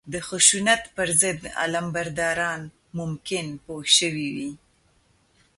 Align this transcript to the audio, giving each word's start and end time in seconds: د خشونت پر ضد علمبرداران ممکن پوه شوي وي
د 0.13 0.13
خشونت 0.27 0.81
پر 0.95 1.09
ضد 1.21 1.41
علمبرداران 1.61 2.61
ممکن 2.97 3.45
پوه 3.65 3.85
شوي 3.97 4.27
وي 4.35 4.51